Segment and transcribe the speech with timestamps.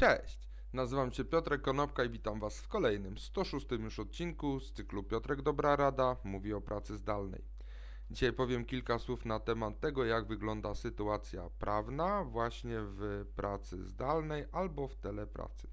[0.00, 0.48] Cześć!
[0.72, 5.42] Nazywam się Piotrek Konopka i witam Was w kolejnym, 106 już odcinku z cyklu Piotrek
[5.42, 7.44] Dobra Rada mówi o pracy zdalnej.
[8.10, 14.44] Dzisiaj powiem kilka słów na temat tego, jak wygląda sytuacja prawna właśnie w pracy zdalnej
[14.52, 15.68] albo w telepracy.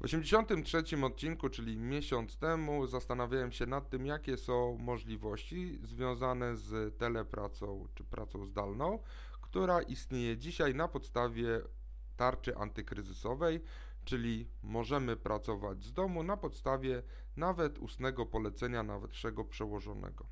[0.00, 6.98] W 83 odcinku, czyli miesiąc temu, zastanawiałem się nad tym, jakie są możliwości związane z
[6.98, 8.98] telepracą czy pracą zdalną,
[9.40, 11.62] która istnieje dzisiaj na podstawie
[12.22, 13.60] tarczy antykryzysowej,
[14.04, 17.02] czyli możemy pracować z domu na podstawie
[17.36, 20.26] nawet ustnego polecenia najwyższego przełożonego.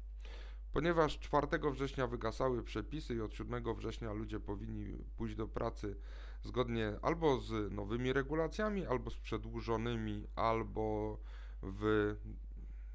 [0.72, 5.96] Ponieważ 4 września wygasały przepisy i od 7 września ludzie powinni pójść do pracy
[6.42, 11.18] zgodnie albo z nowymi regulacjami, albo z przedłużonymi, albo
[11.62, 12.16] w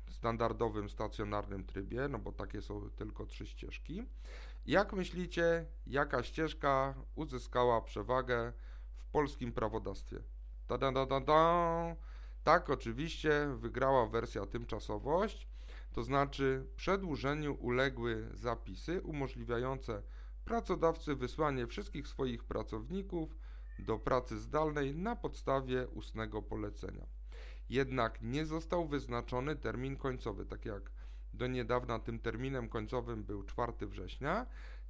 [0.10, 4.04] standardowym, stacjonarnym trybie, no bo takie są tylko trzy ścieżki.
[4.66, 8.54] Jak myślicie, jaka ścieżka uzyskała przewagę
[8.98, 10.20] w polskim prawodawstwie?
[10.68, 11.96] Ta -da -da -da -da.
[12.44, 15.48] Tak, oczywiście wygrała wersja tymczasowość,
[15.94, 20.04] to znaczy przedłużeniu uległy zapisy umożliwiające
[20.46, 23.36] pracodawcy wysłanie wszystkich swoich pracowników
[23.80, 27.06] do pracy zdalnej na podstawie ustnego polecenia.
[27.70, 30.92] Jednak nie został wyznaczony termin końcowy, tak jak
[31.34, 34.46] do niedawna tym terminem końcowym był 4 września.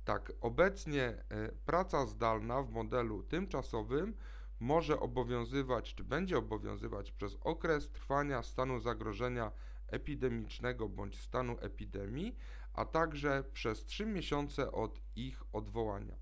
[0.05, 1.23] Tak, obecnie e,
[1.65, 4.13] praca zdalna w modelu tymczasowym
[4.59, 9.51] może obowiązywać, czy będzie obowiązywać przez okres trwania stanu zagrożenia
[9.87, 12.35] epidemicznego bądź stanu epidemii,
[12.73, 16.15] a także przez 3 miesiące od ich odwołania.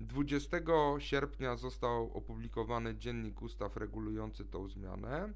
[0.00, 0.56] 20
[0.98, 5.32] sierpnia został opublikowany dziennik ustaw regulujący tą zmianę.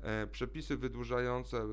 [0.00, 1.66] E, przepisy wydłużające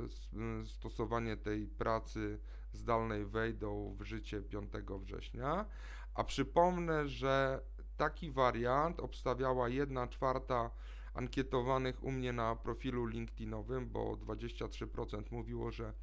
[0.65, 2.39] stosowanie tej pracy
[2.73, 5.65] zdalnej wejdą w życie 5 września,
[6.13, 7.61] a przypomnę, że
[7.97, 10.71] taki wariant obstawiała 1 czwarta
[11.13, 15.93] ankietowanych u mnie na profilu LinkedInowym, bo 23% mówiło, że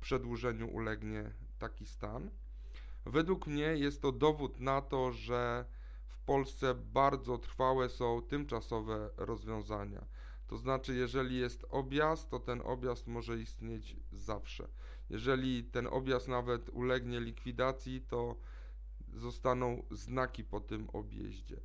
[0.00, 2.30] przedłużeniu ulegnie taki stan.
[3.06, 5.64] Według mnie jest to dowód na to, że
[6.06, 10.06] w Polsce bardzo trwałe są tymczasowe rozwiązania.
[10.46, 14.68] To znaczy, jeżeli jest objazd, to ten objazd może istnieć zawsze.
[15.10, 18.36] Jeżeli ten objazd nawet ulegnie likwidacji, to
[19.14, 21.60] zostaną znaki po tym objeździe.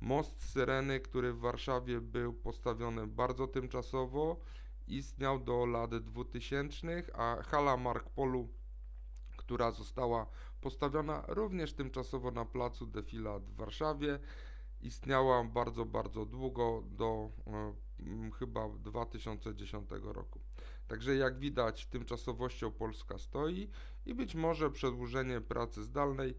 [0.00, 4.40] Most Syreny, który w Warszawie był postawiony bardzo tymczasowo,
[4.86, 8.48] istniał do lat 2000, a hala Mark Polu,
[9.36, 10.26] która została
[10.60, 14.18] postawiona również tymczasowo na placu Defilat w Warszawie,
[14.80, 17.87] istniała bardzo, bardzo długo, do e,
[18.38, 20.40] chyba 2010 roku.
[20.88, 23.70] Także jak widać, tymczasowością Polska stoi
[24.06, 26.34] i być może przedłużenie pracy zdalnej,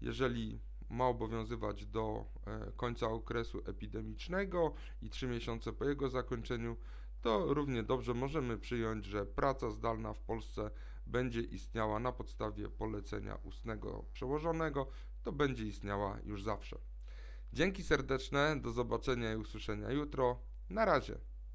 [0.00, 0.60] jeżeli
[0.90, 6.76] ma obowiązywać do e, końca okresu epidemicznego i 3 miesiące po jego zakończeniu,
[7.22, 10.70] to równie dobrze możemy przyjąć, że praca zdalna w Polsce
[11.06, 14.86] będzie istniała na podstawie polecenia ustnego przełożonego,
[15.22, 16.78] to będzie istniała już zawsze.
[17.52, 20.49] Dzięki serdeczne, do zobaczenia i usłyszenia jutro.
[20.70, 21.29] Na razie.